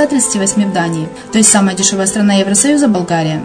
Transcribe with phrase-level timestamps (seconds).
[0.00, 3.44] 138 в Дании, то есть самая дешевая страна Евросоюза– Болгария.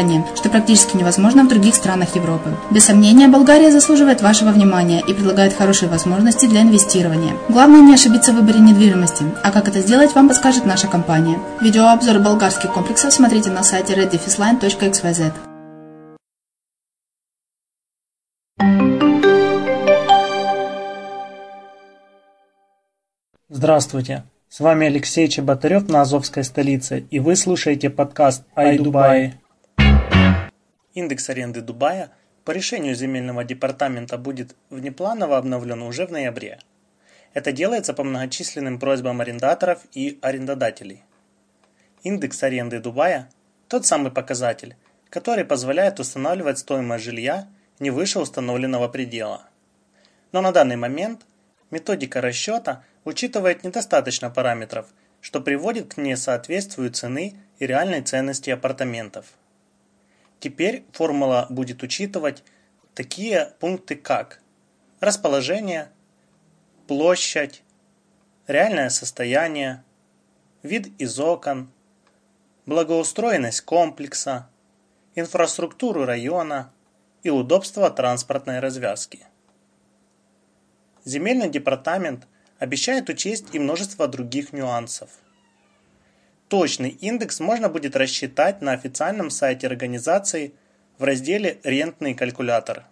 [0.35, 2.49] что практически невозможно в других странах Европы.
[2.71, 7.33] Без сомнения, Болгария заслуживает вашего внимания и предлагает хорошие возможности для инвестирования.
[7.49, 11.39] Главное не ошибиться в выборе недвижимости, а как это сделать, вам подскажет наша компания.
[11.61, 15.31] Видеообзор болгарских комплексов смотрите на сайте reddefisline.xyz.
[23.49, 24.23] Здравствуйте!
[24.49, 29.40] С вами Алексей Чеботарев на Азовской столице, и вы слушаете подкаст «Ай Дубай».
[30.93, 32.11] Индекс аренды Дубая
[32.43, 36.59] по решению земельного департамента будет внепланово обновлен уже в ноябре.
[37.33, 41.03] Это делается по многочисленным просьбам арендаторов и арендодателей.
[42.03, 43.29] Индекс аренды Дубая–
[43.69, 44.75] тот самый показатель,
[45.09, 47.47] который позволяет устанавливать стоимость жилья
[47.79, 49.43] не выше установленного предела.
[50.33, 51.21] Но на данный момент
[51.69, 54.87] методика расчета учитывает недостаточно параметров,
[55.21, 59.27] что приводит к несоответствию цены и реальной ценности апартаментов.
[60.41, 62.43] Теперь формула будет учитывать
[62.95, 64.41] такие пункты, как
[64.99, 65.91] расположение,
[66.87, 67.61] площадь,
[68.47, 69.83] реальное состояние,
[70.63, 71.69] вид из окон,
[72.65, 74.49] благоустроенность комплекса,
[75.13, 76.73] инфраструктуру района
[77.21, 79.19] и удобство транспортной развязки.
[81.05, 82.27] Земельный департамент
[82.57, 85.11] обещает учесть и множество других нюансов.
[86.51, 90.53] Точный индекс можно будет рассчитать на официальном сайте организации
[90.97, 92.83] в разделе «Рентный калькулятор».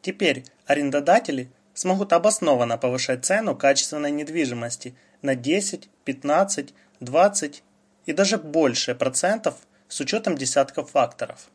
[0.00, 7.62] Теперь арендодатели смогут обоснованно повышать цену качественной недвижимости на 10, 15, 20
[8.06, 11.50] и даже больше процентов с учетом десятков факторов.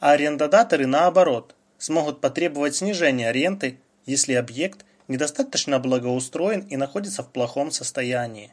[0.00, 7.70] А арендодаторы, наоборот, смогут потребовать снижения ренты, если объект недостаточно благоустроен и находится в плохом
[7.70, 8.52] состоянии.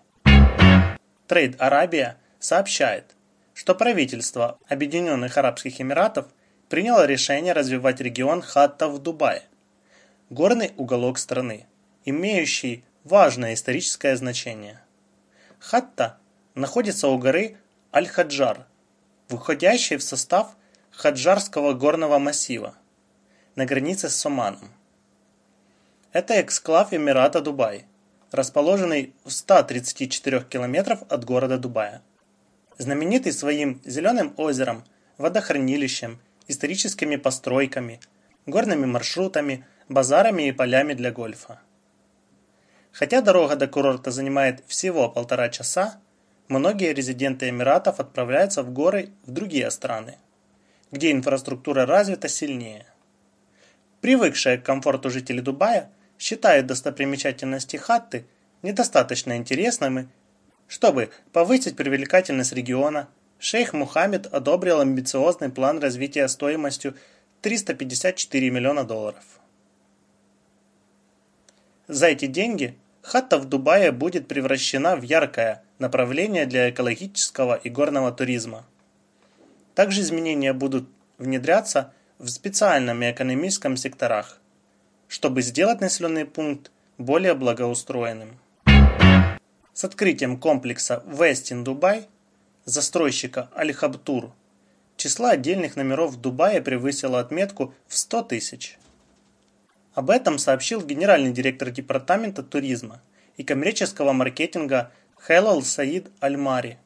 [1.31, 3.16] Trade Arabia сообщает,
[3.54, 6.25] что правительство Объединенных Арабских Эмиратов
[6.68, 9.44] приняло решение развивать регион Хатта в Дубае,
[10.30, 11.68] горный уголок страны,
[12.04, 14.81] имеющий важное историческое значение.
[15.60, 16.18] Хатта
[16.54, 17.56] находится у горы
[17.95, 18.68] Аль-Хаджар,
[19.29, 20.57] входящей в состав
[20.92, 22.75] Хаджарского горного массива,
[23.56, 24.69] на границе с Оманом.
[26.12, 27.86] Это эксклав Эмирата Дубай,
[28.31, 32.01] расположенный в 134 километров от города Дубая.
[32.78, 34.83] Знаменитый своим зеленым озером,
[35.18, 38.00] водохранилищем, историческими постройками,
[38.45, 41.60] горными маршрутами, базарами и полями для гольфа.
[42.92, 46.00] Хотя дорога до курорта занимает всего полтора часа,
[46.48, 50.18] многие резиденты Эмиратов отправляются в горы в другие страны,
[50.92, 52.86] где инфраструктура развита сильнее.
[54.01, 58.25] Привыкшие к комфорту жители Дубая считают достопримечательности Хатты
[58.62, 60.07] недостаточно интересными,
[60.68, 63.07] чтобы повысить привлекательность региона.
[63.39, 66.95] Шейх Мухаммед одобрил амбициозный план развития стоимостью
[67.41, 69.23] 354 миллиона долларов.
[71.88, 78.12] За эти деньги хатта в Дубае будет превращена в яркое направление для экологического и горного
[78.12, 78.63] туризма.
[79.73, 80.88] Также изменения будут
[81.18, 84.40] внедряться в специальном экономическом секторах,
[85.11, 88.39] чтобы сделать населенный пункт более благоустроенным.
[89.73, 92.07] С открытием комплекса Вестин Дубай
[92.63, 94.31] застройщика Аль-Хабтур
[94.95, 98.77] числа отдельных номеров в Дубае превысило отметку в 100 тысяч.
[99.95, 103.01] Об этом сообщил генеральный директор Департамента туризма
[103.35, 104.93] и коммерческого маркетинга
[105.27, 106.77] Хелал Саид Аль-Мари,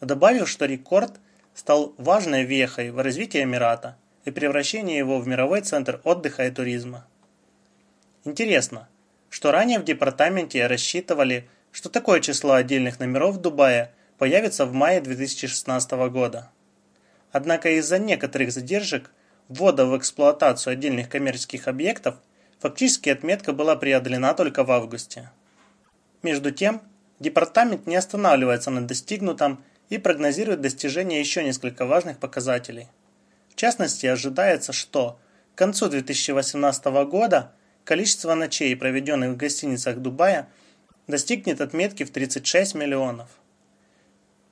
[0.00, 1.12] добавив, что рекорд
[1.54, 7.06] стал важной вехой в развитии Эмирата и превращении его в мировой центр отдыха и туризма.
[8.26, 8.88] Интересно,
[9.30, 15.00] что ранее в департаменте рассчитывали, что такое число отдельных номеров в Дубае появится в мае
[15.00, 16.50] 2016 года.
[17.30, 19.12] Однако из-за некоторых задержек
[19.46, 22.16] ввода в эксплуатацию отдельных коммерческих объектов,
[22.58, 25.30] фактически отметка была преодолена только в августе.
[26.24, 26.82] Между тем,
[27.20, 32.88] департамент не останавливается на достигнутом и прогнозирует достижение еще нескольких важных показателей.
[33.50, 35.16] В частности, ожидается, что
[35.54, 37.52] к концу 2018 года
[37.86, 40.48] количество ночей, проведенных в гостиницах Дубая,
[41.06, 43.28] достигнет отметки в 36 миллионов.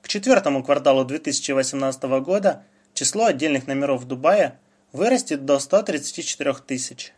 [0.01, 2.63] К четвертому кварталу 2018 года
[2.93, 4.57] число отдельных номеров Дубая
[4.93, 7.13] вырастет до 134 тысяч.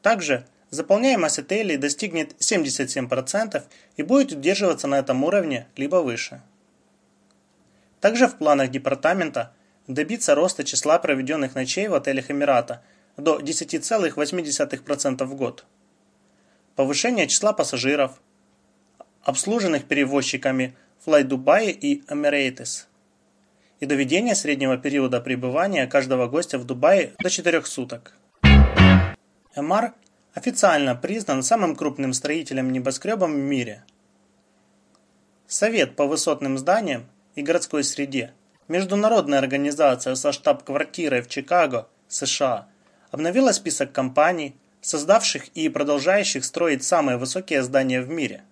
[0.00, 3.62] Также заполняемость отелей достигнет 77%
[3.98, 6.40] и будет удерживаться на этом уровне либо выше.
[8.00, 9.52] Также в планах департамента
[9.86, 12.82] добиться роста числа проведенных ночей в отелях Эмирата
[13.18, 15.66] до 10,8% в год.
[16.74, 18.20] Повышение числа пассажиров,
[19.22, 22.86] обслуженных перевозчиками Fly Dubai и Emirates–
[23.80, 28.14] и доведение среднего периода пребывания каждого гостя в Дубае до 4 суток.
[29.54, 29.94] Эмар
[30.34, 33.84] официально признан самым крупным строителем небоскребом в мире.
[35.46, 38.32] Совет по высотным зданиям и городской среде,
[38.68, 42.68] международная организация со штаб-квартирой в Чикаго, США,
[43.10, 48.42] обновила список компаний, создавших и продолжающих строить самые высокие здания в мире.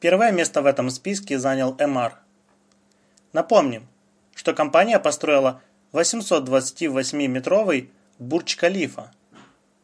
[0.00, 2.18] Первое место в этом списке занял Эмар.
[3.32, 3.88] Напомним,
[4.34, 5.60] что компания построила
[5.92, 9.10] 828-метровый Бурдж-Калифа,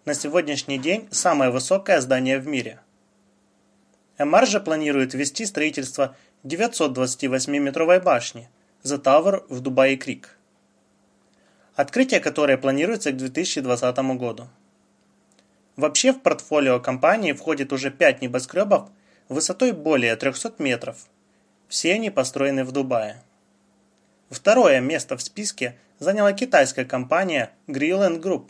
[0.04, 2.80] на сегодняшний день самое высокое здание в мире.
[4.18, 8.48] Эмар же планирует ввести строительство 928-метровой башни
[8.84, 10.28] The Tower в Дубае-Крик,
[11.74, 14.48] открытие которой планируется к 2020 году.
[15.76, 18.90] Вообще в портфолио компании входит уже 5 небоскребов
[19.28, 21.06] высотой более 300 метров.
[21.68, 23.22] Все они построены в Дубае.
[24.30, 28.48] Второе место в списке заняла китайская компания Greenland Group.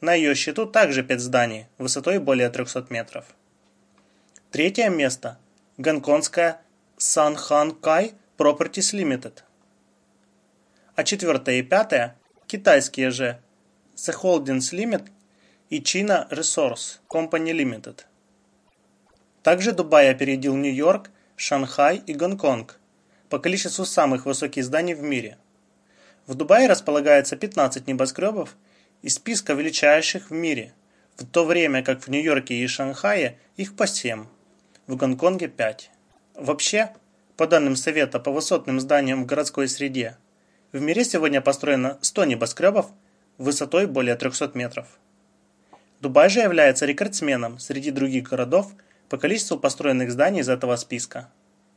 [0.00, 3.26] На ее счету также 5 зданий высотой более 300 метров.
[4.50, 5.38] Третье место–
[5.78, 6.60] гонконгская
[6.98, 9.43] Sanhan Kai Properties Limited.
[10.96, 13.40] А четвертое и пятое– китайские же
[13.96, 15.10] The Holdings Limited
[15.68, 18.04] и China Resource Company Limited.
[19.42, 22.78] Также Дубай опередил Нью-Йорк, Шанхай и Гонконг
[23.28, 25.36] по количеству самых высоких зданий в мире.
[26.28, 28.54] В Дубае располагается 15 небоскребов
[29.02, 30.74] из списка величайших в мире,
[31.16, 34.26] в то время как в Нью-Йорке и Шанхае их по 7,
[34.86, 35.90] в Гонконге 5.
[36.36, 36.92] Вообще,
[37.36, 40.16] по данным Совета по высотным зданиям в городской среде,
[40.74, 42.86] в мире сегодня построено 100 небоскребов
[43.38, 44.88] высотой более 300 метров.
[46.00, 48.72] Дубай же является рекордсменом среди других городов
[49.08, 51.30] по количеству построенных зданий из этого списка–